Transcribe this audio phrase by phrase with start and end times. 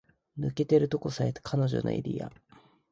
[0.39, 2.31] 抜けてるとこさえ彼女のエリア